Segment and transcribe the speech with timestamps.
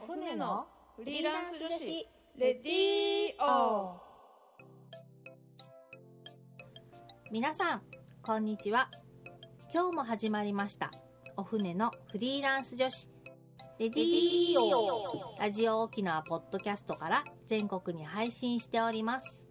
[0.00, 0.64] お船の
[0.96, 4.00] フリーランス女子レディオ
[7.32, 7.82] 皆さん
[8.22, 8.90] こんにちは。
[9.74, 10.92] 今日も始まりました。
[11.36, 13.08] お船のフリーランス女子
[13.80, 19.48] レディオラジオ沖縄ポッドキャストから全国に配信しております。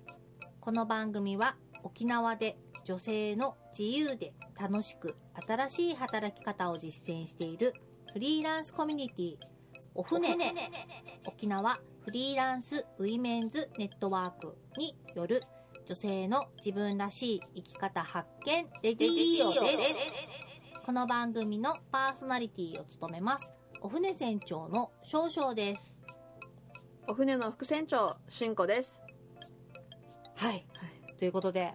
[0.62, 7.74] この番組は沖縄で女性の自由で楽しく新しい働き方を実践している
[8.14, 9.57] フリーランスコミュニティ
[9.98, 10.38] お船。
[11.26, 15.44] 沖縄フリーランスウィメンズネットワークによる
[15.88, 20.86] 女性の自分らしい生き方発見レディオです。
[20.86, 23.52] この番組のパーソナリティを務めます。
[23.82, 26.00] お船船長の少々です。
[27.08, 29.02] お船の副船長しんこです。
[30.36, 30.68] はい、
[31.18, 31.74] ということで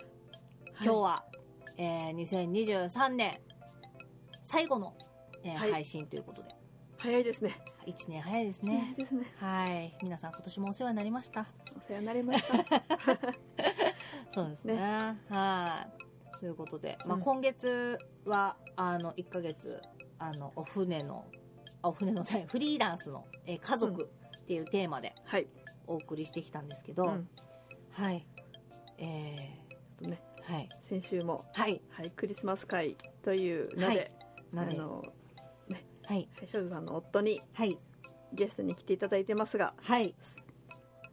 [0.81, 1.25] 今日は、
[1.77, 3.41] えー2023年
[4.45, 4.95] 最後の、
[5.43, 5.73] えーはい。
[5.73, 6.62] 配信ということで
[7.03, 7.59] 早いですね。
[7.85, 8.95] 1年早いですね。
[8.97, 9.27] ですね。
[9.41, 9.93] はい。
[10.05, 11.49] 皆さん今年もお世話になりました。
[11.77, 12.55] お世話になりました。
[14.33, 14.77] そうですね。
[15.29, 15.89] は
[16.33, 16.39] い。
[16.39, 17.23] ということで、まあ、うん。
[17.23, 19.83] 今月はあの1ヶ月
[20.21, 21.27] あのお船の
[21.83, 25.49] あお船の フリーランスの、えー家族っていうテーマではい。
[25.89, 27.29] お送りしてきたんですけど、うん。
[27.91, 28.25] はい。
[28.99, 29.59] え
[29.97, 30.69] とねー、はい。
[30.89, 31.83] 先週もはい。
[31.91, 34.13] はいクリスマス会というので、
[34.53, 35.03] なであの
[36.07, 36.29] はい。
[36.47, 37.79] 少女さんの夫にはい。
[38.33, 39.75] ゲストに来ていただいてますが。
[39.83, 40.15] はい。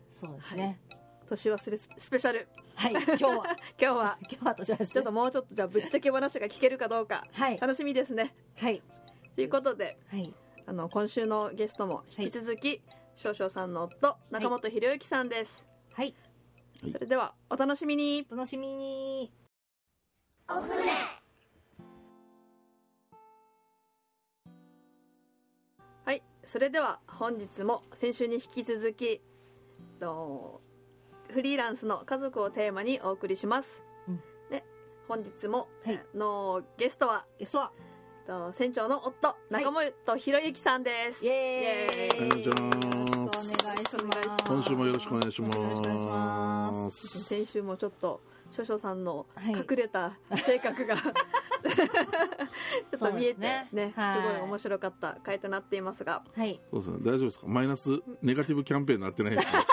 [0.09, 0.80] そうですね。
[1.28, 2.48] 年忘れススペシャル。
[2.76, 3.30] はい、今日は。
[3.30, 3.46] 今
[3.78, 4.18] 日は。
[4.22, 7.26] 今日は年はちょっともうちょっとじゃあぶっちゃけ話が聞けるかどうか。
[7.31, 7.59] はい。
[7.59, 8.36] 楽しみですね。
[8.58, 8.81] はい。
[9.36, 10.34] ということではい。
[10.66, 12.81] あの今週のゲストも引き続き、
[13.16, 16.14] 少々さんの夫中本博之さんです、はい。
[16.92, 18.26] それではお楽しみに。
[18.31, 19.31] お楽しみに。
[20.48, 21.19] はい
[26.52, 29.22] それでは本日も先週に引き続き
[30.00, 30.61] と
[31.31, 34.19] フリーランスの家族をテーマにお送りします、うん。
[34.50, 34.64] で
[35.08, 36.03] 本日も、はい。
[36.16, 37.72] のゲストはゲストは。
[38.25, 42.24] と船長の夫中本博之さんです、イエーイ。
[42.24, 42.46] イエーイ。
[42.46, 44.44] よろしくお願いします。
[44.47, 45.57] 今週もよろしくお願いします。
[45.59, 47.24] よろしくお願いします。
[47.25, 48.22] 先週もちょっと
[48.52, 49.54] 少々さんのはい。
[49.54, 51.12] 隠れた性格が、 ちょ
[52.96, 54.22] っと見えてねねはい。
[54.22, 56.24] すごい面白かった回となっていますが。
[56.36, 56.60] はい。
[56.72, 56.98] そうですね。
[57.00, 57.48] 大丈夫ですか？
[57.48, 57.90] マイナス
[58.22, 59.66] ネガティブキャンペーンになってないですか？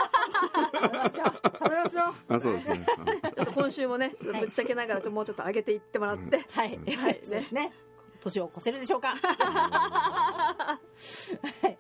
[2.29, 2.53] あそう。
[2.55, 2.87] ですね。
[2.99, 7.21] は いちょっと今週もねぶっちゃけながらもうちょっと上げていってもらって、はい、はい。
[7.53, 7.73] ね。
[8.21, 9.15] 年を越せるでしょうか？
[9.17, 10.79] は
[11.69, 11.79] い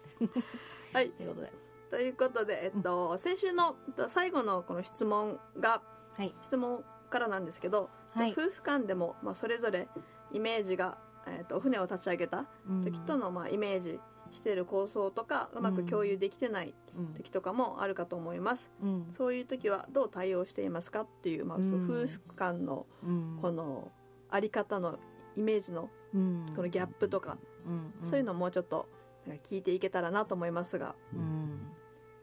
[0.92, 1.10] はい。
[1.10, 1.52] ということで。
[1.90, 5.80] ということで、えっと、先週のえっと最後のこの質問が
[6.16, 6.34] はい。
[6.42, 8.32] 質問からなんですけど、はい。
[8.32, 9.88] 夫婦間でも、まあ、それぞれ
[10.32, 12.46] イメージが、えっと、船を立ち上げた
[12.84, 14.00] 時との、まあ、イメージ
[14.32, 17.14] している構想とかうまく共有できてないうん。
[17.14, 19.08] 時とかもあるかと思います、うん。
[19.12, 21.84] そういう時はどう対応していますかっていう,、まあ、そのうん。
[21.84, 23.38] 夫婦間のうん。
[23.40, 23.90] この
[24.30, 24.98] あり方の
[25.36, 26.46] イメージのうん。
[26.56, 28.08] このギャップとか、うん。
[28.08, 28.88] そういうのをもうちょっと
[29.26, 30.94] なんか聞いていけたらなと思いますが。
[31.12, 31.72] うん。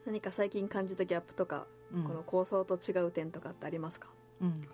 [0.06, 2.04] 何か最近感じたギャップとか、うん。
[2.04, 4.08] この構想と違う点とかってありますか？
[4.40, 4.66] うん。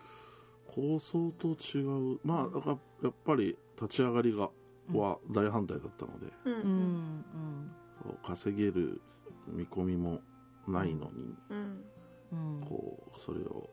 [0.66, 1.82] 構想と違
[2.14, 2.18] う。
[2.24, 4.50] まあだからやっぱり立ち上がりが
[4.92, 6.60] は大反対だったので、うんうん。
[6.60, 7.70] うん
[8.02, 9.00] そう稼げる
[9.46, 10.20] 見込みも
[10.66, 11.84] ないのに、うん。
[12.32, 12.60] うん。
[12.66, 13.68] こうそれを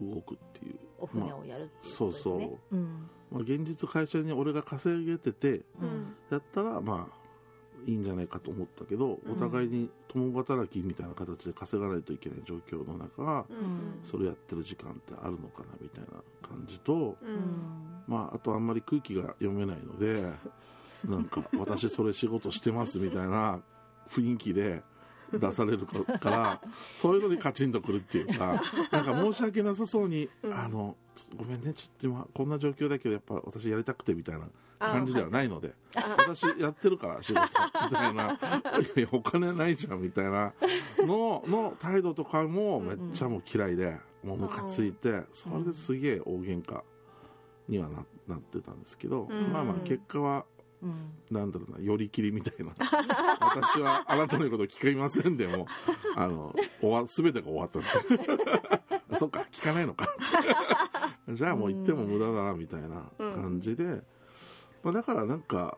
[0.00, 2.58] 動くっていう、お船をやるっていうそうことですね。
[2.70, 3.10] そう、うん。
[3.30, 6.16] まあ、現実会社に俺が稼げててうん。
[6.30, 7.27] やったらまあ
[7.88, 9.32] いいんじゃないかと思ったけど、うん。
[9.32, 14.00] お互いに共働きみたいな形で稼がないといけない状況の中、うん。
[14.02, 16.08] それやってる時間ってあるのかなみたいな
[16.46, 17.16] 感じと、
[18.06, 20.30] まあ、あとあんまり空気が読めないので
[21.04, 23.60] なんか私それ仕事してますみたいな
[24.08, 24.82] 雰囲気で
[25.32, 30.96] 出されるかからそういうのにカチンとくるっていうかなんか申し訳なさそうに「うんあの
[31.36, 38.38] ごめんねちょっと今こんな状況だけどやっぱ私やりたくて」みたいな感じではないのであ私やってるから仕事みたいな「いや
[38.96, 40.54] いやお金ないじゃん」みたいな
[40.98, 46.82] のの態度とかもめっちゃもう嫌いでもうムカついてそれですげえ大喧嘩
[47.68, 49.52] にはななってたんですけど、うん。
[49.52, 50.44] まあまあ結果は
[50.82, 51.12] うん。
[51.30, 52.72] なんだろうな寄り切りみたいな。
[53.40, 55.66] 私はあなたの言うこと聞きませんでも
[56.16, 59.16] あの終わ全てが終わったって。
[59.18, 60.08] そっか聞かないのか。
[61.28, 64.02] じゃあもう言っても無駄だなみたいな感じで、
[64.82, 65.76] まあ、だからなんか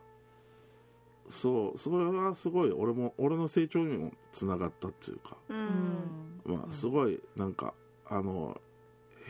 [1.29, 6.41] そうそれはすごい俺も俺の成長にもつながったっていうか、うん。
[6.44, 7.75] まあ、すごいなんか
[8.06, 8.61] あの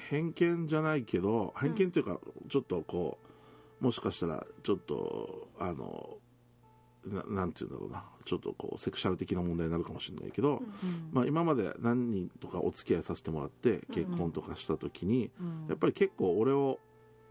[0.09, 2.19] 偏見じゃないけど偏見というか
[2.49, 3.30] ちょっとこう
[3.81, 6.19] もしかしたらちょっとあの
[7.07, 8.05] ななんて言うんだろうな。
[8.27, 16.79] ちょっとこうセクシャル的な問題になるかもしれないけど、うんまあ、今まで何人とかお付き合いさせてもらって結婚とかした時に、うんやっぱり結構俺を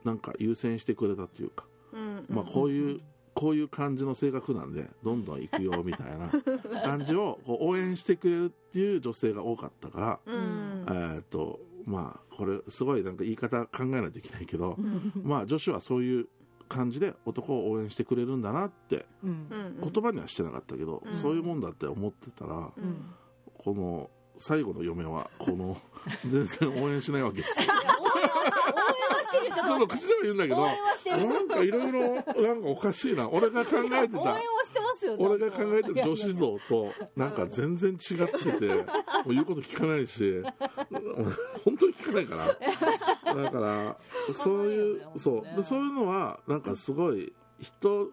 [0.04, 3.02] なんか優先してくれたっていうか、うんまあ、こういう、
[3.34, 6.32] こういう感じの性格なんでどんどん行くよみたいな
[6.84, 10.86] 感じをこう応援してくれるっていう女性が多かったから、うん。
[10.88, 14.78] えーっとまあこれすごいなんか言い方考えないといけないけど、
[15.24, 16.28] まあ女子はそういう
[16.70, 19.30] 感じで男を応援してくれるんだなってうん。
[19.30, 19.34] う
[19.88, 21.14] ん言葉にはしてなかったけど、うん。
[21.14, 23.14] そういうもんだって思ってたら、うん。
[23.58, 25.78] この最後の嫁はこの
[26.30, 27.66] 全然応援しないわけですよ。
[27.66, 29.56] いや応援はしてるよ。
[29.56, 33.30] ちょっちょっとと待口では言うんだけどなんかいろいろなんかおかしいな。
[33.30, 38.84] 俺が考えて応援はたしてますよ俺が考えてる女子像となんか全然違ってても
[39.28, 40.42] う言うこと聞かないし
[41.64, 43.44] 本当に聞かないから。
[43.44, 43.98] だから
[44.34, 45.56] そういうそう。
[45.58, 47.72] でそういうのはなんかすごい一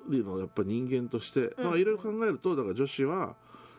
[0.08, 3.36] 人のやっぱ人間としていろいろ考えるとだから女子は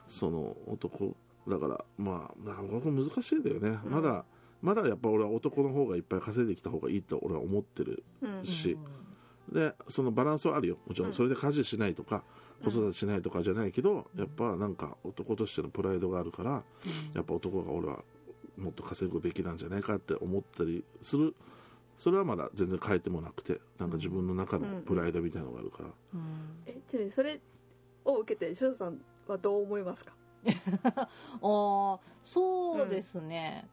[0.07, 1.15] その男
[1.47, 3.79] だからまあなんかこれ難しいんだよね。
[3.85, 3.91] うん。
[3.91, 4.25] まだ
[4.61, 8.77] まだやっぱ俺は男の方がいっぱい稼いできた方がいいと俺は思ってるうんし
[9.51, 10.77] でそのバランスはあるよ。
[10.87, 12.23] もちろうんんそれで家事しないとか
[12.63, 16.63] 子育てしないとかじゃないけどやっぱなんか男としてのプライドがあるから
[17.13, 18.03] やっぱ男が俺は
[18.57, 21.35] もっと稼ぐべきなんじゃないかって思ったりする。
[21.95, 25.89] それはまだ全然変えてもなくてなんか自分の中のプライドみたいなのがあるから。
[26.13, 26.21] うん。
[26.67, 27.39] えちなみにそれ
[28.05, 30.13] を受けて翔さんはどう思いますか？
[30.95, 31.09] あ
[31.41, 33.67] あそうですね、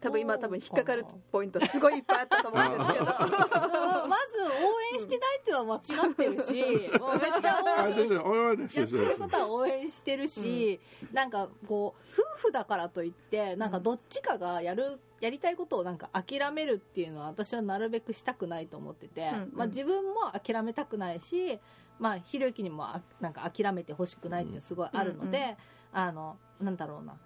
[0.00, 3.04] 多分今多分引っかかるポイントすごいいっぱいあったと思うんですけど。
[4.08, 10.80] まず応援してないっていうのは間違ってるし、 もうめっちゃ応あ援違う違う俺はねやってることは応援してるし、
[11.12, 19.50] なんかこう夫婦だからといってなんかどっちかがやるやりたいことをなんか諦めるっていうのは私はなるべくしたくないと思ってて、うんうん。
[19.52, 21.58] まあ、自分も諦めたくないし、
[21.98, 25.56] まあ、ひろゆきにもあなんか諦めてほしくないってすごいあるので、うんう
[25.90, 27.16] あのなんだろうな。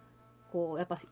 [0.52, 1.08] こうやっぱ一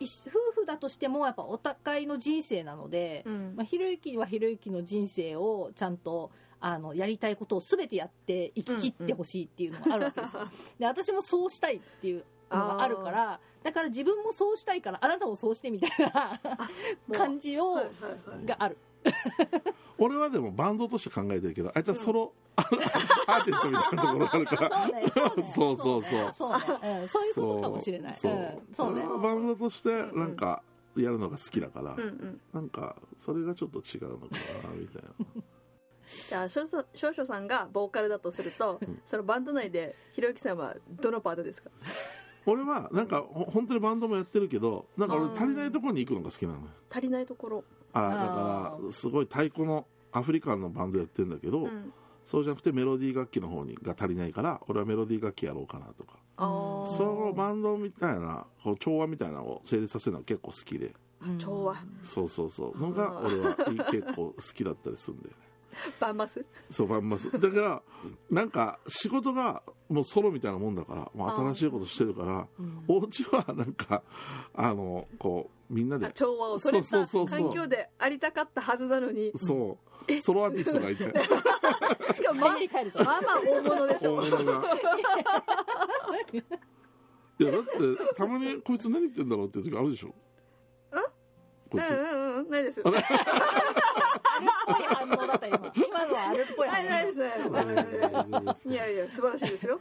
[0.00, 3.54] 夫婦だとしてもやっぱお互いの人生なので、うん。
[3.56, 6.30] まあ、ひろゆきはひろゆきの人生をちゃんと
[6.60, 10.48] あのやりたいことを全てやって生き切ってほしいっていうのがあるわけですよ、
[10.80, 16.40] で私もそうしたいっていうのがあるからだから自分もそうしたいからあなたもそうしてみたいな
[17.12, 17.94] 感じをはいはい
[18.36, 18.46] はい。
[18.46, 18.78] がある
[19.98, 24.70] 俺はでもバンドとして考えてるけどあいつはソロアーティストみたいなところがあるから。
[24.70, 25.44] そうねそうね。
[25.54, 26.32] そうそうそう。
[26.32, 26.50] そう
[26.82, 28.14] ね、うん、そういうことかもしれない。
[28.14, 28.32] そう。
[28.32, 29.02] うん、そうね。
[29.22, 30.62] バンドとしてなんか
[30.96, 31.96] やるのが好きだから、
[32.52, 34.26] なんかそれがちょっと違うのか
[34.62, 35.42] なみたいな。
[36.28, 41.70] じゃあ少々さんがボーカルだとすると、そのバンド内でひろゆきさんはどのパートですか？
[42.46, 46.66] 俺はなんかほ本当にバンドもやってるけどなんか俺足りないところに行くのが好きなのよ。
[46.90, 47.64] 足りないところ、
[47.94, 51.92] あだからすごい太鼓のアフリカンのバンドやってるんだけど、うん、
[52.26, 56.18] そうじゃなくてメロディー楽器の方にが足りないから俺はメロディー楽器やろうかなとか。
[56.36, 60.92] そのバンドみたいなこう調和みたいなのを成立させるのは結構好きで。
[61.22, 61.38] うん。
[61.38, 61.76] 調和。
[62.02, 62.78] そうそうそう。
[62.78, 65.36] のが俺はいい結構好きだったりするんだよね。
[66.00, 66.44] バンマス？
[66.70, 67.30] そうバンマス。
[67.30, 67.82] だから
[68.30, 72.84] なんか仕事がもうソロみたいなもんだからもう新しいことしてるからうん。
[72.88, 74.02] お家はなんか
[74.54, 76.06] あのこうみんなで。
[76.06, 77.48] あ調和を取れたそうそうそうそう。
[77.48, 79.32] 環境でありたかったはずなのに。
[79.36, 79.76] そ
[80.08, 80.20] う。
[80.20, 81.04] ソロアーティストがいて。
[82.14, 82.60] しかもまあまあ
[83.20, 84.14] まあ大物でしょ。
[84.16, 84.62] 大物が。
[87.36, 87.68] いやだって
[88.14, 90.14] たまにこいつ何言ってんだろうっていう時あるでしょ。
[91.70, 91.90] こいつ。
[91.90, 92.50] うんうんうん。
[92.50, 92.80] ないです
[94.66, 95.72] ぽい反応だった今。
[95.74, 98.68] 今のはあるっぽいないない反応です。
[98.68, 99.80] ねいやいや素晴らしいですよ。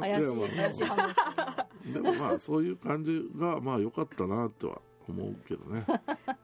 [0.00, 2.02] 怪しい怪しい反応してる。
[2.02, 5.84] でもまあそういう感じがまあ良かったなっては思うけどね。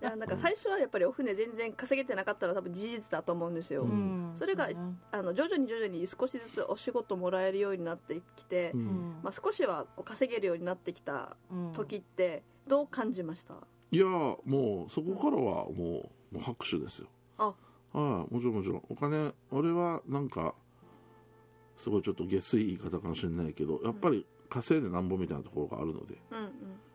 [0.00, 4.34] いやなんか最初はやっぱりお船全然稼げてなかったのは多分事実だと思うんですよ、うん。
[4.36, 4.68] それが
[5.12, 8.84] あの徐々に徐々に少しずつお仕事もらえるようになってきて、ううん。
[8.84, 13.54] んまあ、少しはこう稼げるようになってきたうん時ってどう感じました、
[13.90, 17.08] いやもうそこからはもうもう拍手ですよ。
[17.38, 17.46] あ。
[17.46, 18.82] はいもちろんもちろん。
[18.88, 20.54] お金俺はなんか
[21.76, 26.16] すごいちょっと下水言い方かもしれないけどやっぱり稼いでなんぼみたいなところがあるので。
[26.30, 26.50] うんうん。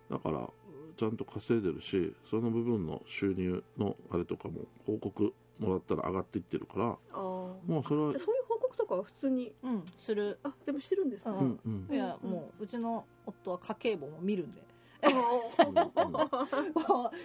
[0.09, 0.49] だから
[0.97, 9.53] ちゃんと稼いでるしその部分の収入のあれとかも広告もらったら上がっていってるからああもうそれはじゃあそういう報告とかは普通に？
[9.63, 10.37] うんする。
[10.43, 11.95] あ全部してるんですね、ううんうん。
[11.95, 14.61] いやもううちの夫は家計簿も見るんで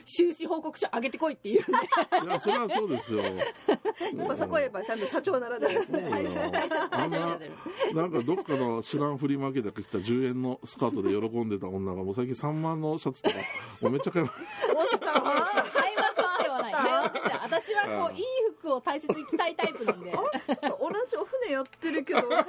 [0.04, 2.28] 収支報告書上げてこいって言うんで。
[2.28, 3.22] いやそれはそうですよ。
[4.16, 13.36] やっぱそこはやっぱちゃんと社長ならではですね会社よ会社あんな会社なんかどっかの知らんフリーマーケットで来た10円のスカートで喜んでた女がもう最近3万のシャツとか
[13.82, 16.72] もうめっちゃ買いま買いまくってはない。
[16.72, 18.22] 買いまくっては私はこういい
[18.58, 20.10] 服クを大切に着たいタイプなんで。
[20.10, 22.42] ちょっと同じお船やってるけど 買え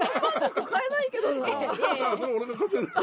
[0.91, 1.47] ないけどな。
[1.47, 1.51] え
[1.99, 2.03] え。
[2.03, 2.93] あそれ俺が稼いだ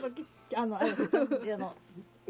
[0.00, 0.26] えちゃんとき
[0.56, 1.74] あのあれですあの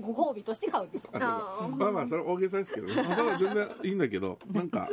[0.00, 1.10] ご褒美として買うんですよ。
[1.12, 2.86] まあまあそれ大げさですけど。
[2.94, 4.88] ね、まあ、それは全然いいんだけどなんか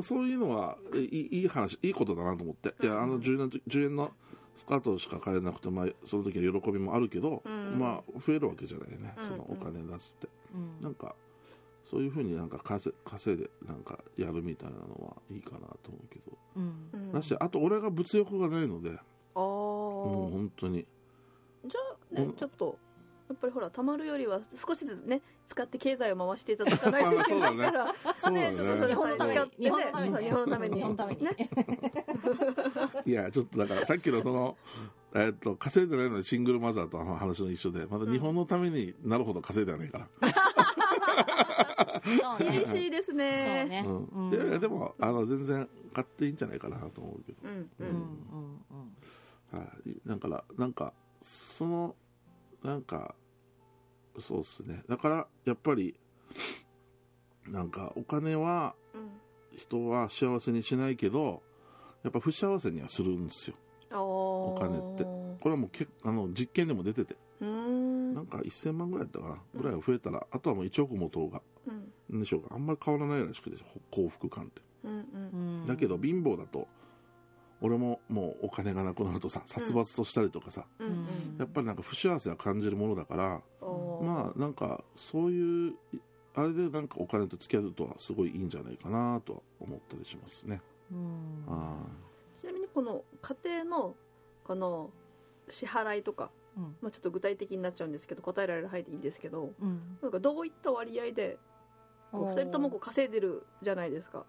[0.00, 2.74] そういうのはいいいい話いいことだなと思って。
[2.82, 4.12] いやあの10円の10円の
[4.54, 7.78] スカートしか買えなくて、まあ、その時は喜びもあるけど、うん。
[7.78, 9.28] まあ増えるわけじゃないね、うん。
[9.28, 10.28] そのお金出すって。
[10.54, 10.82] うん。
[10.82, 11.14] なんか
[11.90, 16.90] そういうふうになんか稼稼いでなんかやるみたいなのはいいかなと思うけど、うん。
[16.92, 18.98] うんだしあと俺が物欲がないので。
[19.36, 20.86] あもうー本当に
[22.14, 22.32] ねうん。
[22.34, 22.78] ちょっと
[23.28, 27.94] やっぱりほら貯まるよりは少しずつね使って経済を回していただかないといけないから。
[28.16, 28.50] そうだね。
[28.86, 29.50] 日本のために。
[29.58, 30.18] 日本のために。
[30.18, 30.74] 日本のために。
[30.76, 31.24] 日本のために。
[31.24, 31.36] ね
[33.06, 34.56] いやちょっとだからさっきのその
[35.14, 40.08] えっと稼いでないのにシングルマザーとの話の一緒でまだ日本のためになるほど稼いではないから、
[42.20, 42.58] そうね。
[42.58, 43.64] 厳しいですね。
[43.64, 43.84] ね。
[43.86, 44.04] うん。
[44.28, 44.34] うん。
[44.34, 47.50] いやいやでもあの全然買っていいんじゃないかなと思うけど、うん。
[47.52, 47.88] ううん。
[47.88, 49.58] うん。
[49.58, 50.92] んはい、だからなんか
[51.22, 51.96] その
[52.64, 53.14] なんか
[54.18, 54.82] そうっすね。
[54.88, 55.94] だからやっぱり
[57.46, 59.10] なんかお金はうん
[59.56, 61.40] 人は幸せにしないけど
[62.02, 63.56] やっぱ不幸せにはするんですよ。
[63.92, 65.04] お金って。
[65.04, 67.16] これはもうけあの実験でも出てて。
[67.40, 69.42] なんか1000万ぐらいやったかな。
[69.54, 71.40] ぐらい増えたらあとはもう1億も等が。
[71.66, 71.92] うん。
[72.08, 72.54] なんでしょうか。
[72.54, 74.62] あんまり変わらないらしくて幸福感って。
[74.84, 74.90] うん。
[74.90, 75.66] うんうん。
[75.66, 76.66] だけど貧乏だと
[77.64, 80.96] 俺ももうお金がなくなるとさ殺伐としたりとかさ、うんうん。
[81.38, 84.04] やっぱりなんか不幸せは感じるものだからおー。
[84.04, 85.74] まあなんかそういう
[86.34, 90.60] あれでなんかお金と付き合うとはすごいいいんじゃないかなとは思ったりしますね、
[90.92, 91.44] うん。
[91.48, 91.76] あ
[92.38, 93.94] ちなみにこの家庭の
[94.44, 94.90] この
[95.48, 96.76] 支払いとか、うん。
[96.82, 99.98] まあ、ちょっと具体的になっちゃうんですけど答えられる範囲でいいんですけどうん。
[100.02, 101.38] なんかどういった割合で
[102.12, 104.18] こう2人ともこう稼いでるじゃないですか。
[104.18, 104.26] こ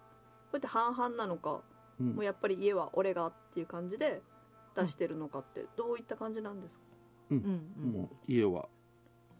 [0.53, 1.61] うやって半々なのか、
[1.99, 2.07] うん。
[2.15, 4.21] もうやっぱり家は俺がっていう感じで
[4.75, 6.83] 出してるのかってどういった感じなんですか？
[7.31, 7.61] うん。
[7.77, 8.67] あもう家は。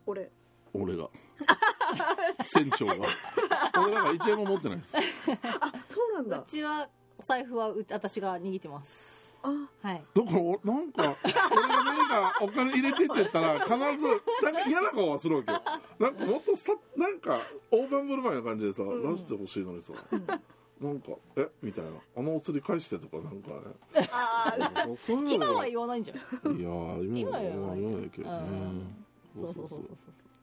[0.06, 0.32] 俺。
[0.74, 1.10] 俺が。
[2.46, 2.94] 船長が。
[3.82, 4.98] 俺だから1円も持ってないです。
[4.98, 5.02] う
[5.88, 6.42] そうなんだ。
[6.44, 9.40] ちはお財布はう私が握ってます。
[9.44, 9.50] あ。
[9.88, 10.04] はい。
[10.16, 11.16] だからおなんか
[11.52, 13.78] 俺が何かお金入れてって言ったら必ず
[14.44, 15.62] なんか嫌な顔はするわけよ。
[16.00, 17.38] なんかもっとさなんか
[17.72, 19.02] 大盤振る舞いな感じでさ、ん。
[19.02, 19.94] 出してほしいのにさ、
[20.82, 21.48] なんか「え？
[21.62, 24.96] みたいな「あのお釣り返して」とかなんかね。
[24.98, 26.20] そういうの今がは言わないんじゃんい？
[26.64, 28.10] やー今は言わない。
[28.10, 28.48] けどね。
[29.36, 29.82] そうそうそうそう。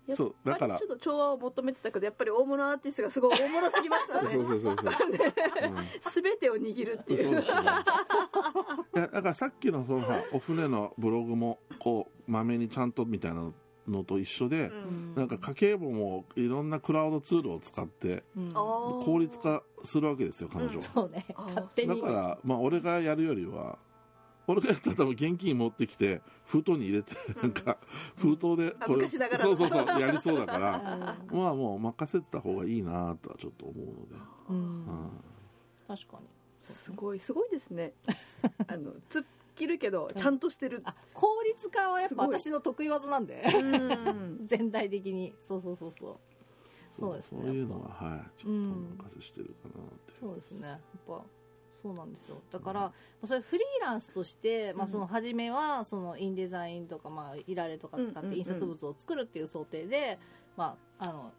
[0.05, 4.29] やっそうだからぱりちょっと調和を求めてたけどやっぱり大物アーティストがすごい大物すぎましたね。
[4.33, 5.69] そうそうそうそう、う。
[5.69, 7.23] ん全てを握るっていう。
[7.25, 7.61] そうですね。
[7.62, 13.55] いやだからさっきのそのさお船のブログもこうまめにちゃんとみたいなの
[14.07, 15.15] と一緒で、うん。
[15.15, 18.23] なんか家計簿もいろんなクラウドツールを使って
[19.05, 21.25] 効率化するわけですよ彼女は、そうね。
[21.35, 21.55] あー。
[21.55, 22.01] だ勝手に。
[22.01, 23.79] からまあ俺がやるよりは
[24.47, 27.79] 俺がやったら多分現金持ってきて封筒に入れてなんか
[28.17, 29.57] 封筒であこれ、昔ながらの。
[29.57, 30.81] そうそうそうやりそうだか うらん。
[31.31, 34.15] まあもう任せてた方がいいなとはちょっと思うので、
[34.49, 34.57] うん。
[34.57, 35.11] うん。
[35.89, 36.27] 確かに。
[36.62, 37.93] すごいすごいですね。
[38.69, 39.25] あの突っ
[39.55, 40.83] 切るけどちゃんとしてる。
[40.85, 43.43] あ効率化はやっぱ私の得意技なんで。
[43.55, 44.41] うん。
[44.47, 45.35] 全体的に。
[45.41, 46.19] そうそうそうそう。
[46.99, 50.69] そうですねそういうのははいちょっとお任せしてるかなって、そうですね。
[50.69, 51.25] やっぱ
[51.83, 52.41] そうなんですよ。
[52.51, 52.93] だから、ま
[53.23, 60.19] あそれフリーランスとして、まあ、うんその初めはそのインデザインとか、まあ、いられとか使っうんうんうんて印刷物を作るっていう想定で、
[60.57, 61.33] まあ、あの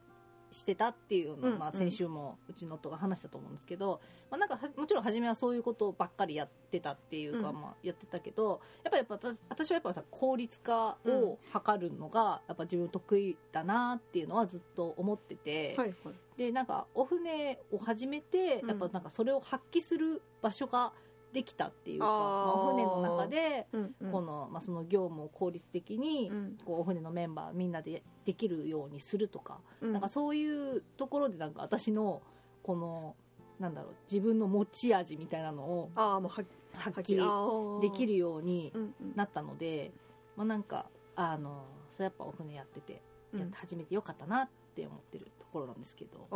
[0.53, 7.55] してたっていうのを、まあ、先週もうちの夫が話したと思うんですけど、まあ、なんかはもちろん初めはそういうことばっかりやってたっていうか、うん。
[7.55, 15.75] まあ、やってたけどやっぱやっぱ私私はやっぱ効率化を図るのがやっぱ自分得意だなっていうのはずっと思ってて。
[15.77, 16.13] はいはい。
[16.37, 18.69] でなんかお船を始めてうん。
[18.69, 20.93] やっぱなんかそれを発揮する場所が
[21.31, 23.67] できたっていうか、まあ、お船の中で
[24.11, 26.57] この、まあ、その業務を効率的に、うん。
[26.65, 29.93] こうお船のメンバーみんなでできるようにするとか、うん。
[29.93, 32.21] なんかそういうところでなんか私の
[32.63, 33.15] この
[33.59, 39.13] なんだろう自分の持ち味みたいなのをああもうは発揮できるようにうんうん。
[39.15, 39.91] なったので、
[40.35, 43.01] まあ、なんかあのそれやっぱお船やってて
[43.33, 43.39] うん。
[43.39, 46.27] やって始めてよかったなって思ってるところなんですけど。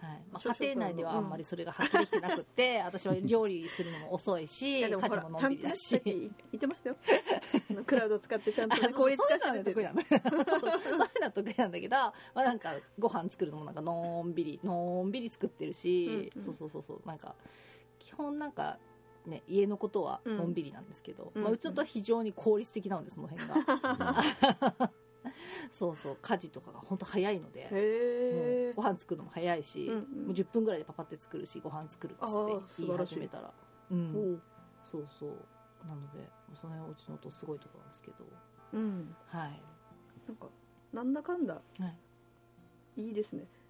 [0.00, 0.22] はい。
[0.32, 6.96] まあ、家庭内ではあんまりそれが発揮できてなくって、 私は料理するのも遅いし家事ものんびりだし言ってましたよ。
[7.86, 16.44] クラウド使ってちゃんとね効率化そういうのはしてる得意なんだ そういうのは得意なんだけど、まあ、なんかご飯作るのもなんかのんびりのんびり作ってるし、うんうん。
[16.44, 17.06] そうそうそうそう。
[17.06, 17.34] なんか
[17.98, 18.78] 基本なんか
[19.26, 21.42] ね家のことはのんびりなんですけど、うん。
[21.42, 24.90] まあ、うちのとは非常に効率的なのでその辺が、
[25.70, 30.00] そうそう家事とかが本当早いのでへえご飯作るのも早いし、うんうん。
[30.26, 33.52] もう10分ぐらいでパパって作るしご飯作るっつって言い始めたら。
[33.90, 34.42] うん。
[34.84, 35.30] そうそう。
[35.86, 38.16] なのでその辺はうちの夫すごいところなんですけど。
[38.72, 39.16] うん。
[39.26, 39.62] はい。
[40.26, 40.48] なんか
[40.92, 41.60] なんだかんだは
[42.96, 43.02] い。
[43.02, 43.42] いいですね。
[43.42, 43.61] ば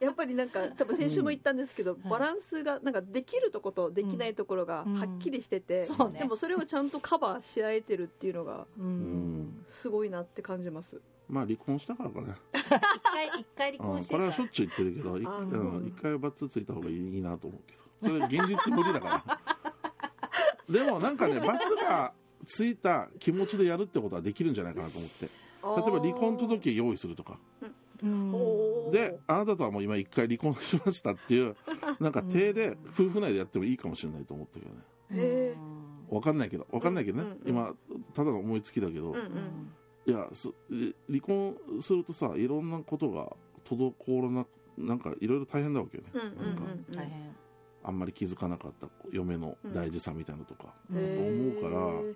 [0.00, 4.94] やっぱりなんか多分先週も言ったんですけど、んバランスがなんかできるとことできないところがうん。
[4.94, 6.20] はっきりしてて、そうね。
[6.20, 8.66] でもそれをちゃんとカバーし合えてるっていうのが
[9.68, 11.00] すごいなって感じます。
[11.28, 12.34] まあ離婚したからかね。
[12.54, 12.62] 一
[13.02, 18.20] 回一回離うん婚してこれはしょっちゅう言ってるけど一回バツついた方がいいなと思うけど。
[18.20, 19.40] それ現実無理だから。
[20.68, 22.12] でもなんかねバツが
[22.44, 25.26] ついた気持ちでやるってことはできるんじゃないかなと思って。
[25.26, 27.38] 例えば離婚届用意するとか。
[28.02, 28.30] うん
[28.90, 31.56] であなたとはもう今一回離婚しましたっていう
[32.00, 34.80] なんか手で夫婦内でやってもいいかもしれないと思ったけどね。
[35.10, 36.14] へー。
[36.14, 37.48] わかんないけどわかんないけどね、うんうんうん。
[37.48, 37.74] 今
[38.14, 39.24] ただの思いつきだけど、うんううん。
[39.24, 39.72] ん
[40.06, 40.52] いやす
[41.08, 44.46] 離婚するとさいろんなことが滞らな
[44.78, 46.94] なんかいろいろ大変なわけよね、うんうんうんうん。
[46.94, 47.34] 大変
[47.82, 51.60] あんまり気づかなかった嫁の大事さみたいなのとか、へー。
[51.60, 52.14] 思うか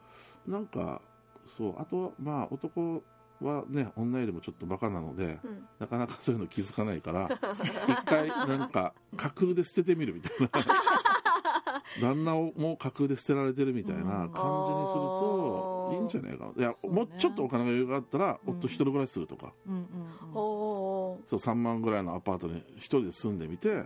[0.48, 1.00] らなんか
[1.46, 3.02] そうあとはまあ男
[3.40, 5.66] はね女よりもちょっとバカなので、うん。
[5.78, 7.28] なかなかそういうの気づかないから
[7.88, 10.50] 一回なんか架空で捨ててみるみたいな。
[12.00, 16.52] 旦那をもう架空で捨てられてるみたいな感じにするとうんいいんじゃないかな。
[16.56, 16.96] いや、そうね。
[16.96, 18.58] もうちょっとお金が余裕があったら、うん。
[18.58, 19.52] 夫一人暮らしするとか。
[19.66, 20.34] うんうんうん。
[20.34, 21.28] おー。
[21.28, 23.84] そう3万ぐらいのアパートに一人で住んでみて、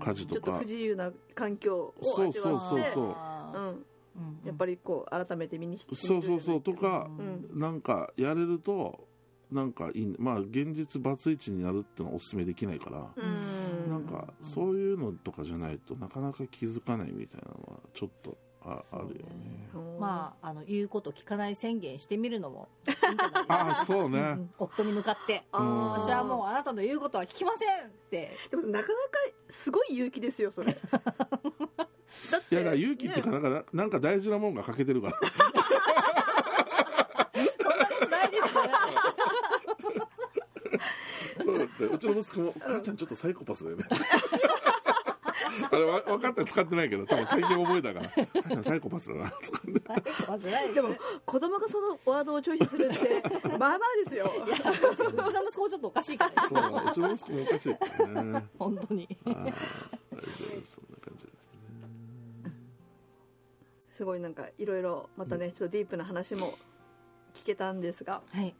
[0.00, 0.40] 家事とか。
[0.40, 2.90] ちょっと不自由な環境をそう味わって。
[2.90, 3.86] そうそううん、あーうん
[4.44, 6.60] やっぱりこう改めて見にそうそうそう。
[6.62, 7.58] とか、うん。
[7.58, 9.06] なんかやれると
[9.50, 10.16] なんかいい。
[10.18, 13.90] まあ現実バツイチになるってのはおすすめできないから、うん。
[13.90, 19.68] なんかそういうのとかじゃないとなかなか気づかないみたいなのはちょっとああるよね。
[19.74, 23.44] うんまああの言うこと聞かない宣言してみるのもいいんじゃない？
[23.48, 24.50] ああそうね、うん。
[24.58, 28.30] 夫に向かって私はもうあなたの言うことは聞きませんって。
[28.50, 28.88] でもなかなか
[29.50, 30.74] すごい勇気ですよそれ
[32.30, 35.20] だっていやだから勇気っていうかなんかなんか大事なもんが欠けてるから。
[38.08, 38.70] ないですよね。
[41.42, 43.84] そうだってうちの息子も「母ちゃんちょっとサイコパスだよね」
[45.70, 48.10] あれわ分かって使ってないけど多分最近覚えたから
[48.42, 49.80] 「母ちゃんサイコパスだな」とかね
[50.28, 50.90] まずないでも
[51.24, 53.22] 子供がそのワードをチョイスするって
[53.58, 54.32] まあまあですよ。
[54.46, 56.48] うちの息子もちょっとおかしいからね。
[56.48, 58.46] そううちの息子もおかしいからね。
[58.58, 59.08] 本当に。
[59.24, 60.73] 大丈夫です
[63.94, 66.54] すごいなんかいろいろまたねちょっとディープな話も
[67.32, 68.22] 聞けたんですが。
[68.32, 68.54] はい。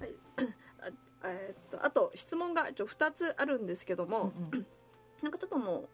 [0.00, 4.66] あえーっとあと質問がちょ2つあるんですけども、うんうん。
[5.22, 5.88] なんかちょっとも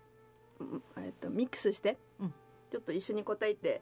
[0.60, 2.34] う、うんえーっとミックスして、うん。
[2.70, 3.80] ちょっと一緒に答えて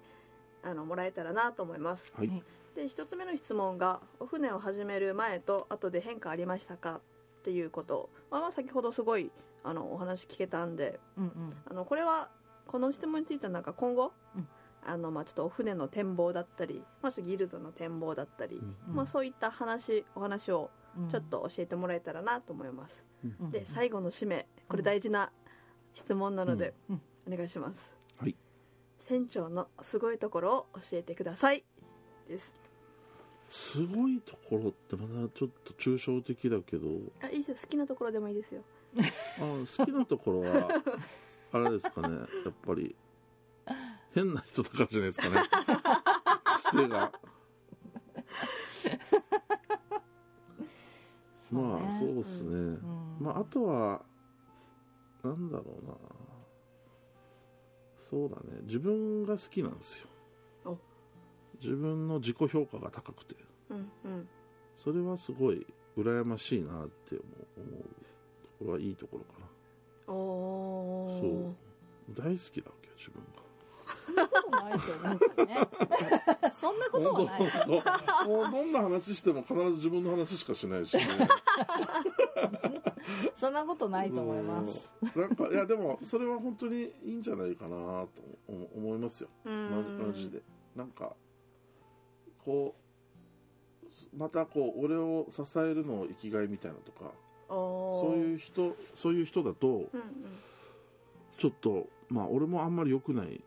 [0.62, 2.10] あのもらえたらなと思います。
[2.16, 2.28] はい。
[2.28, 2.42] はい。
[2.74, 7.00] で1つ目の質問が「お船を始める前と後で変化ありましたか?」
[7.40, 8.08] っていうこと。
[8.30, 9.30] まあまあ先ほどすごい
[9.62, 10.98] あのお話聞けたんで。
[11.18, 11.56] うんうん。
[11.66, 12.30] あのこれは
[12.66, 14.10] この質問についてはなんか今後、うん
[14.86, 18.56] あのまあちょっとお船の展望だったり、まあ、ちょっとギルドの展望だったり、
[18.88, 18.94] うん。
[18.94, 21.08] まあ、そういった話お話をうん。
[21.08, 23.50] ちょっと教えてもらえたらなと思います、うん。
[23.50, 25.30] で最後の締めこれ大事な
[25.92, 27.02] 質問なので、うん。
[27.26, 27.90] お願いします。
[28.18, 28.34] はい。
[29.00, 31.64] 船長のすごいところを教えてください。
[32.28, 32.52] です。
[33.48, 36.88] すごいところってまだちょっと抽象的だけど。
[37.22, 37.56] あいいですよ。
[37.60, 38.62] 好きなところでもいいですよ。
[38.96, 39.02] あ
[39.78, 40.68] 好きなところは
[41.52, 42.16] あれですかね。
[42.16, 42.96] やっぱり
[44.16, 45.42] 変な人だからじゃないですかね。
[46.56, 47.12] 癖が。
[51.52, 53.16] まあそうですね、うん。
[53.20, 54.02] まああとは
[55.22, 55.92] なんだろうな。
[57.98, 58.62] そうだね。
[58.62, 60.08] 自分が好きなんですよ。
[60.64, 60.78] お。
[61.60, 63.36] 自分の自己評価が高くて。
[63.68, 64.28] うんうん。
[64.78, 65.66] それはすごい
[65.98, 67.82] 羨ましいなって思う。
[68.58, 69.46] ところはいいところかな。
[70.14, 72.14] おそう。
[72.14, 73.45] 大好きだわけよ自分が
[74.06, 75.18] そんなことないですよね。
[76.54, 77.50] そんなことはない。
[77.50, 77.82] 本
[78.24, 81.02] 当もうどんな話しても必ず自分の話しかしないしね。
[83.36, 84.92] そんなことないと思います。
[85.02, 88.10] うんなんかいやでもそれは本当にいいんじゃないかなと
[88.48, 89.28] 思思いますよ。
[89.44, 90.42] マジで。
[90.74, 91.14] なんか
[92.44, 92.74] こ
[94.14, 97.12] うまたこう俺を支えるのを生きがいみたいなとか
[97.48, 99.86] おそういう人そういう人だとうんうん。
[101.38, 103.42] ちょっとまあ俺もあんまり良くない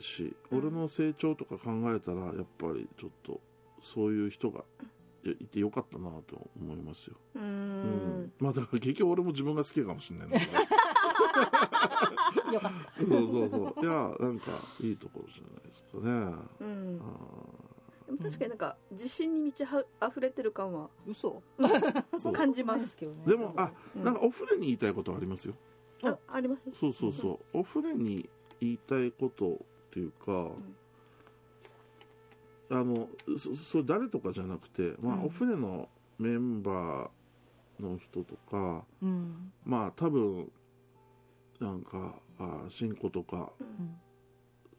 [0.00, 3.40] し、うん俺の成長とか考えたらやっぱりちょっと
[3.82, 4.64] そういう人が
[5.24, 8.22] いいてよかったなと思いますよ、ううん。
[8.24, 10.28] んまあだから結局俺も自分が好きかもしれない
[12.52, 13.02] よかった。
[13.02, 13.84] ど そうそうそう。
[13.84, 16.02] いやなんかいいところじゃないですかね。
[16.60, 17.00] うん。
[17.02, 21.42] あでも確かになんか自信に満ちは溢れてる感は嘘？
[22.18, 23.22] そう感じますけどね。
[23.26, 24.04] でもあうん。
[24.04, 25.54] なんかお船に言いたいことはありますよ。
[26.02, 26.68] ああります？
[26.74, 27.58] そうそうそう。
[27.58, 28.28] お船に
[28.60, 30.52] 言いたいことっていうか、
[32.70, 35.24] あのそそれ誰とかじゃなくて、まあうん。
[35.24, 39.52] お船のメンバーの人とかうん。
[39.64, 40.48] まあ多分
[41.58, 43.96] なんかあ新子とかうん。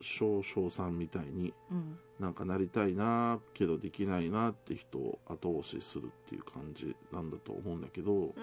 [0.04, 1.98] 少々さんみたいにうん。
[2.18, 8.34] なんかなりたいなけどできないなって人を後押しするっていう感じなんだと思うんだけどうん。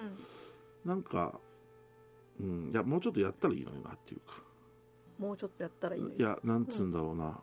[0.85, 1.40] なんか、
[2.38, 4.42] うん、いやもうちょっとやったらいいのになっていうか
[5.18, 7.40] もうちょっとやったらいいいやなんつうんだろうな、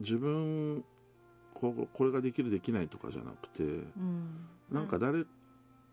[0.00, 0.84] 自分
[1.54, 3.66] こうこれができるできないとかじゃなくてう
[4.00, 4.46] ん。
[4.70, 5.24] なんか誰、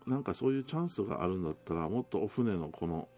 [0.06, 3.08] なんかそういうチャンスがあるんだったらもっとお船のこの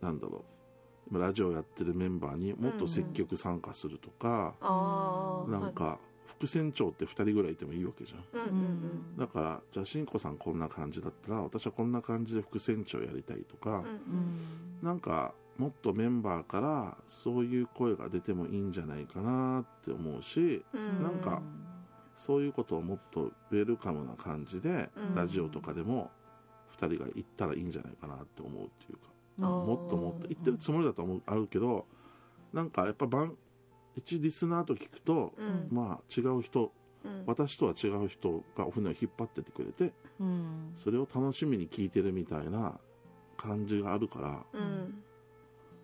[0.00, 8.40] なんだろう今ラジオやってるメンバーにもっと積極参加するとか、ああなんか副船長って2人ぐらいいてもいいわけじゃん。
[8.40, 9.16] はいうんうん。
[9.16, 14.38] だからじゃあしんこさんこんな感じだったら私はこんな感じで副船長やりたいとか、うんうん。
[14.82, 21.02] なんかもっとメンバーからそういう声が出てもいいんじゃないかなって思うしうん。
[21.02, 21.42] なんか
[22.14, 25.14] そういうことをもっとウェルカムな感じで、うん。
[25.14, 26.10] ラジオとかでも
[26.78, 29.00] 2人が言ったらいいんじゃないかなって思うっていうか。
[29.40, 29.64] あー。
[29.64, 30.28] もっともっと。
[30.28, 31.86] 言ってるつもりだと思うあるけど
[32.52, 33.34] なんかやっぱ番
[33.96, 35.68] 一リスナーと聞くと、うん。
[35.70, 36.72] まあ違う人
[37.04, 37.24] うん。
[37.26, 40.72] 私とは違う人がお船を引っ張っててくれてうん。
[40.76, 42.78] それを楽しみに聞いてるみたいな
[43.36, 45.02] 感じがあるからうん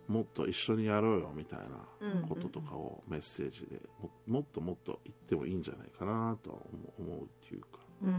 [0.07, 1.59] もっと一緒にやろうよみたい
[2.01, 6.57] うんなこととかをメッセージでももっともっと言ってもいいんじゃないかなとは
[6.99, 7.67] 思うっていうか。
[8.01, 8.15] うんうん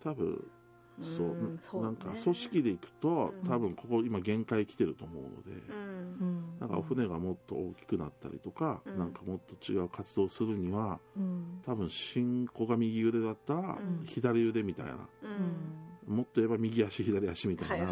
[0.00, 0.44] 多分
[1.02, 1.86] そう,、うんそうね。
[1.86, 3.48] なんか組織でいくとうん。
[3.48, 5.76] 多分ここ今限界来てると思うので、うん。
[6.20, 8.98] うんなんかお船がもっと大きくなったりとか、うん。
[8.98, 11.60] なんかもっと違う活動するにはうん。
[11.66, 14.04] 多分進行が右腕だったらうん。
[14.06, 14.98] 左腕みたいな、
[16.08, 16.16] うん。
[16.16, 17.86] もっと言えば右足左足みたいな、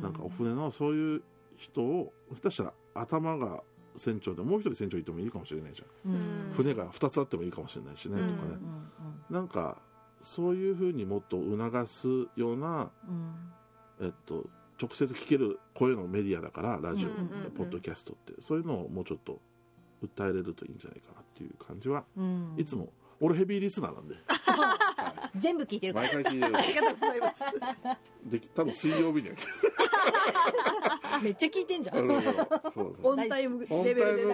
[0.00, 1.22] なんかお船のそういう
[1.56, 3.62] 人を下手したら頭が
[3.96, 6.52] 船長でもう一人船長いてもいいかもしれないじゃん、うん。
[6.54, 8.36] 船が2つあってもいいかもしれないしね、うん。
[8.36, 8.54] とかね。
[8.54, 8.82] うん
[9.30, 9.80] なんか
[10.20, 14.06] そういうふうにもっと促すような、うん。
[14.06, 14.48] えっと、
[14.80, 17.08] 直接聞ける声のメディアだからラジオ、
[17.50, 18.40] ポッドキャストって。
[18.40, 19.40] そういうのをもうちょっと
[20.04, 22.54] 訴えれるといいんじゃないかなっていう感じは、うん。
[22.56, 24.14] いつも俺ヘビーリスナーなんで
[25.36, 26.12] 全部聞いてるから。
[26.12, 26.56] 毎回聞いてる。
[26.56, 27.40] ありがとうございます。
[28.24, 29.34] で多分水曜日には。
[31.22, 31.96] めっちゃ聞いてんじゃん。
[31.96, 32.22] そう
[32.72, 32.94] そう。
[33.12, 34.24] オンタイムレベルで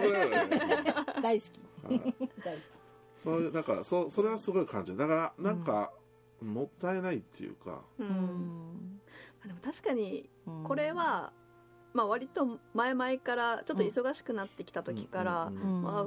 [1.21, 1.59] 大好き。
[1.87, 2.79] はい大好き。
[3.15, 5.91] そうだからそそれはすごい感じだからなんか、
[6.41, 8.99] もったいないっていうかううんん
[9.45, 11.33] でも確かにうんこれは
[11.93, 14.71] まあ割と前々からちょっと忙しくなってき。
[14.71, 16.05] た時からうんうんまあ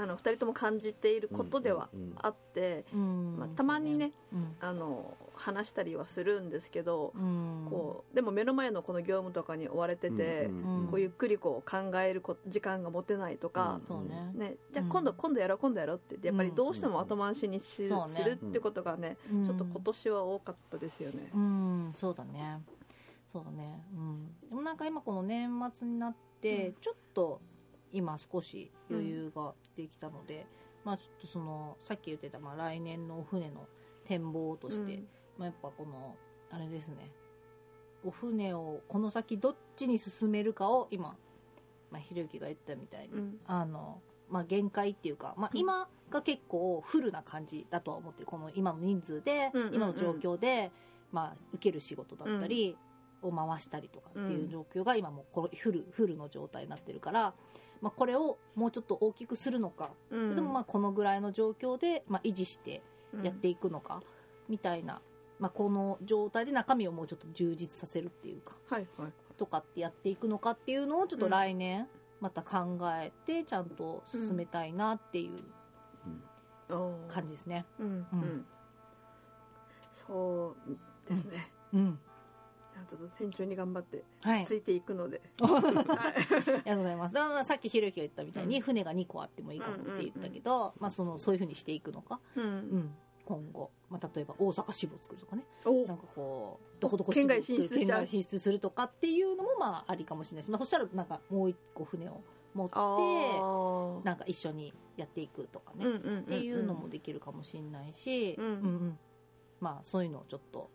[0.00, 3.36] の2人とも感じていることではあってうん。
[3.38, 4.56] まあたまにねうん。
[4.60, 7.66] あの話したりはするんですけどうん。
[7.70, 14.22] こうでも目の前のこの業務とかに追われててうんこうゆっくりこう考えるこ時間が持てないとかね。
[14.34, 14.90] ね、じゃあうん。
[14.90, 18.16] 今度、今度やろう今度やろうって言ってやっぱりどうしても後回しにし、そうね。
[18.16, 19.46] するってことがね、うん。
[19.46, 21.30] ちょっと今年は多かったですよね。
[21.34, 21.92] うん。
[21.94, 22.62] そうだね。
[23.32, 23.82] そうだね。
[23.94, 24.48] うん。
[24.48, 26.74] でもなんか今この年末になって、うん。
[26.74, 27.40] ちょっと
[27.92, 30.46] 今少し余裕が出てきたので、
[30.84, 33.66] まあちょっとそのさっき言ってた、まあ、来年のお船の
[34.04, 35.08] 展望として、うん。
[35.38, 36.16] まあ、やっぱこの
[36.50, 37.10] あれですね。
[38.04, 41.16] お船をこの先どっちに進めるかを今、
[41.90, 43.40] まあ、ひろゆきが言ったみたいに、うん。
[43.46, 45.60] あのまあ、限界っていうか、まあ、うん。
[45.60, 48.26] 今が結構フルな感じだとは思ってる。
[48.26, 49.74] この今の人数で、うんうんうん。
[49.74, 50.72] 今の状況で、
[51.12, 52.76] まあ、受ける仕事だったり
[53.22, 57.34] を回したりとかっていう状況が今もうフルフルの状態になってるから、
[57.82, 60.34] まあ、これをもうちょっと大きくするのか、うん。
[60.34, 62.82] でもまあこのぐらいの状況で、まあ、維持して
[63.22, 64.02] やっていくのか、
[64.48, 65.02] みたいな、
[65.38, 68.54] まあ、この状態で中身をもうちょっと充実させるっていうか。
[68.68, 71.88] はいはいとかってやっていくのかっていうのをちょっと来年
[72.20, 76.74] また考えてちゃんと進めたいなっていう
[77.08, 77.64] 感じですね。
[77.80, 78.46] うんうん、うん。
[80.06, 81.98] そうですね、うん、
[82.88, 87.14] ちょっと船長に頑張ってはい、ついていくので、 ありがとうございます。
[87.14, 88.62] だからさっきひろゆきが言ったみたいに、うん。
[88.62, 92.44] 船が2個あってもいいかもって言ったけど、まあそのそういうふうにしていくのか、うん。
[92.44, 95.86] うん、今後、まあ、例えば大阪支部を作るとかね、お。
[95.86, 102.20] なんかこうどこどこ支部を作る県外進出するとかっていうのもまあありかもしれないし、まあそしたらなんかもう一個船を
[102.54, 106.18] 持ってなんか一緒にやっていくとかね、うんうんうんうん。
[106.20, 108.98] っていうのもできるかもしれないし、うんうん。
[109.60, 110.70] まあそういうのをちょっと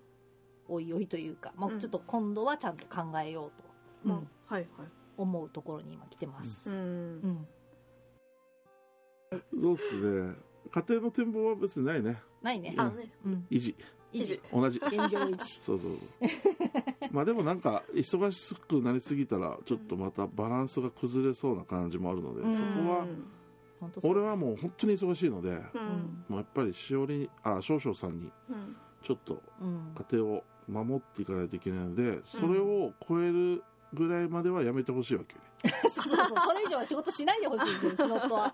[0.67, 1.79] おいおいというか、まあ、うん。
[1.79, 3.63] ちょっと今度はちゃんと考えようと、
[4.05, 4.11] うん。
[4.11, 4.27] うん。
[4.45, 4.87] はいはい。
[5.17, 6.69] 思うところに今来てます。
[6.71, 6.77] うん。
[6.79, 7.47] うん。
[9.59, 9.95] そうっす
[10.29, 10.35] ね。
[10.71, 12.17] 家庭の展望は別にないね。
[12.41, 12.73] ないね。
[12.77, 13.47] あのねうん。
[13.49, 13.75] 維持。
[14.13, 14.41] 維持。
[14.51, 14.79] 同じ。
[14.79, 15.59] 現状維持。
[15.59, 15.99] そうそうそう。
[17.11, 22.55] まあでもなんか忙しくなりすぎたらちょっとまたバランスが崩れそうな感じもあるので、うん。
[22.55, 25.63] そこは俺はもう本当に忙しいので、うんうん。
[26.29, 28.75] もうやっぱりしおりあ少々さんにうん。
[29.03, 29.93] ちょっとうん。
[29.95, 36.37] 家庭を守っていかないといけないのでそれを超えるぐらいまではやめてほしいわけね、 そうそうそう。
[36.37, 38.53] それ以上は仕事しないでほしいんでうちの夫は。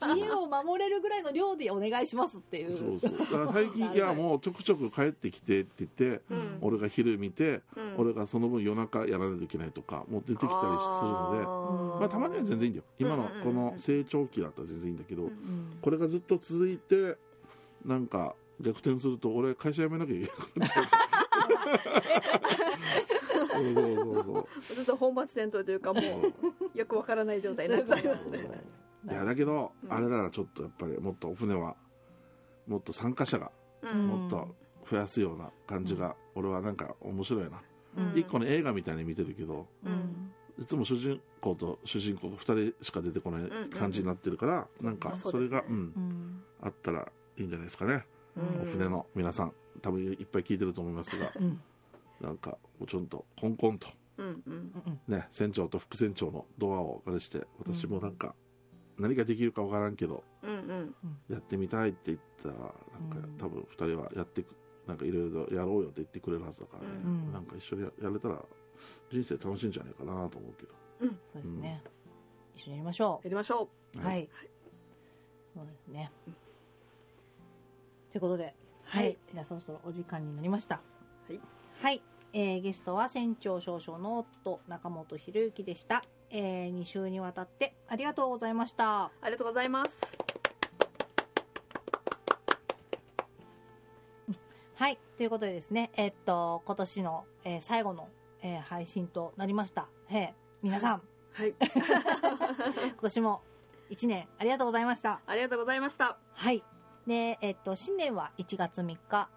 [0.00, 2.98] そう家を守れるぐらいの量でお願いしますっていう。
[3.00, 3.18] そうそう。
[3.18, 6.58] だから最近 いやもうちょくちょく帰ってきてって言って、うん。
[6.60, 7.94] 俺が昼見て、うん。
[7.98, 12.84] 俺がその分夜中やらないといけないとかもう出てきたりするのでまあたまには全然いいんだよ。
[12.98, 15.78] 今のこの成長期だったら全然いいんだけど、うんうん。
[15.80, 17.16] これがずっと続いて
[17.84, 21.13] なんか逆転すると俺会社辞めなきゃいけなくなっちゃう
[21.46, 21.58] そう
[23.74, 24.24] そうそう。
[24.24, 28.40] そうずっと本末転倒というかもうよくわからない状態になっちゃいますね。
[29.10, 31.76] いやだけど、うんあれならちょっとやっぱりもっとお船は
[32.66, 33.50] もっと参加者が
[33.82, 34.06] うん。
[34.08, 34.54] もっと
[34.90, 37.62] 増やすような感じが、俺はなんか面白いな、
[37.96, 38.18] うん。
[38.18, 40.32] 一個の映画みたいに見てるけどうん。
[40.58, 46.42] いつも主人公と主人公が2人しか出てこない感じになってるから、なんかそれがう、ん、うん。
[46.62, 48.62] あったらいいんじゃないですかね、うん。
[48.62, 51.60] お船の皆さん多分いっぱい聞いてると思いますがうん。
[52.20, 52.56] なんか
[52.86, 54.34] ちょんとコンコンとうんうん。
[54.46, 58.34] うんね船長と副船長のドアをお借りして私もなんか
[58.98, 60.94] 何ができるかわからんけどうんうん。
[61.28, 62.72] やってみたいって言ったらなんか
[63.16, 63.36] うん。
[63.38, 64.54] 多分2人はやってく
[64.86, 68.42] なんかいろいろやろうよって言ってくれるはずだからね、うんなんか一緒にややれたら
[69.10, 70.74] 人生楽しいんじゃないかなと思うけど。
[71.32, 71.82] そうですね。
[72.54, 74.00] 一緒にやりましょやりましょう。
[74.00, 74.28] はい。
[75.54, 76.10] そうですね。
[78.12, 78.54] ということで
[78.94, 79.10] ははい。
[79.12, 80.76] いじゃあそろそろお時間になりました。
[81.28, 81.40] はい。
[81.82, 82.02] はい。
[82.32, 86.02] えーゲストは船長少々の夫中本博之でした。
[86.30, 88.84] え2週にわたってありがとうございました。
[88.84, 90.00] うありがとうございます。
[94.76, 94.98] はい。
[95.16, 98.08] ということでですねえっと今年の、えー最後の、
[98.42, 99.88] えー配信となりました。
[100.08, 101.02] へえ皆さん。
[101.32, 101.54] はい。
[101.60, 103.42] 今年も
[103.90, 105.20] 1年ありがとうございました。
[105.26, 106.16] ありがとうございました。
[106.32, 106.62] はい
[107.06, 109.28] でえっと新年は1月3日。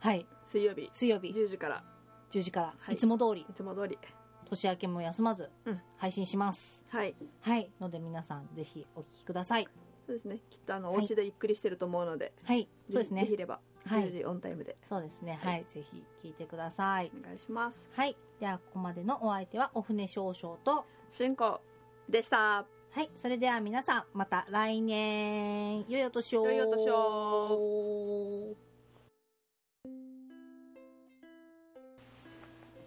[0.00, 0.26] はい。
[0.44, 0.90] 水曜日。
[0.92, 1.28] 水曜日。
[1.28, 1.84] 10時から。
[2.30, 2.94] 10時から、はい。
[2.94, 3.46] い、つも通り。
[3.48, 3.98] いつも通り。
[4.44, 5.80] 年明けも休まずうん。
[5.96, 7.14] 配信します、はい。
[7.40, 7.70] はい。
[7.80, 9.68] ので皆さんぜひお聞きください。
[10.06, 10.40] そうですね。
[10.50, 12.68] きっとあのはいお家でゆっくりしてると思うので、はい。
[12.90, 13.22] そうですね。
[13.22, 14.04] できればはい。
[14.10, 14.76] 10時オンタイムで。
[14.88, 15.38] そうですね。
[15.42, 17.10] はい、ぜひ聞いてください。
[17.18, 17.88] お願いします。
[17.92, 18.16] はい。
[18.40, 21.60] ではここまでのお相手はお船少々としんこ
[22.08, 25.84] でしたはいそれでは皆さんまた来年。
[25.88, 26.46] 良いお年を。
[26.46, 28.54] 良いお年を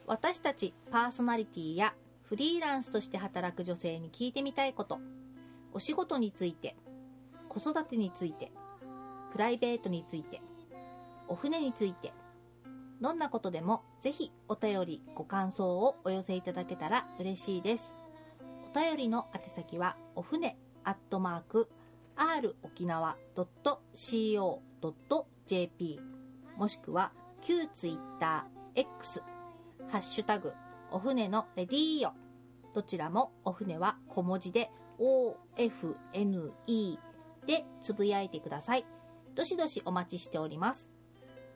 [0.06, 1.94] 私たちパーソナリティや
[2.24, 5.00] フリーランスとして働く女性に聞いてみたいこと。
[5.74, 6.78] お仕事について
[7.50, 8.54] 子育てについて
[9.34, 10.42] プライベートについて
[11.28, 12.14] お船について
[13.02, 18.07] どんなことでもぜひお便りご感想をお寄せいただけたら嬉しいです。
[18.78, 21.68] 便りの宛先はお船アットマーク
[22.16, 23.18] r 沖縄
[23.96, 26.00] .co.jp
[26.58, 27.12] もしくは
[27.42, 29.24] 旧ツイッター X
[29.90, 30.54] ハッシュタグ
[30.92, 32.14] お船のレディーよ。
[32.76, 37.00] どちらもお船は小文字で OFNE
[37.48, 38.86] でつぶやいてください。
[39.34, 40.94] どしどしお待ちしております。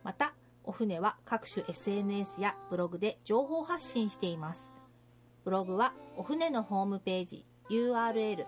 [0.04, 4.74] またお船は各種 SNS やブログで情報発信しています。
[5.44, 8.46] ブログはお船のホームページ URL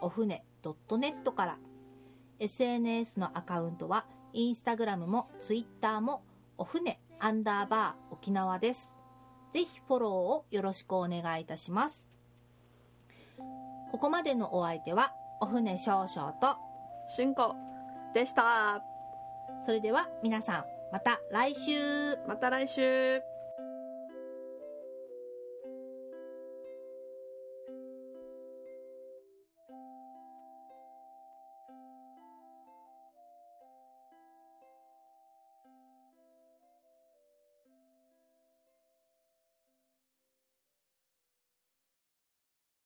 [0.00, 1.58] お船 .net から。
[2.38, 6.22] SNS のアカウントはインスタグラムもツイッターも
[6.58, 8.94] お船アンダーバー沖縄です。
[9.52, 12.08] ぜひフォローをよろしくお願いいたします。
[13.90, 16.56] ここまでのお相手はお船少々と
[17.08, 17.54] しんこ
[18.12, 18.82] でした。
[19.64, 22.16] それでは皆さんまた来週。
[22.28, 23.35] また来週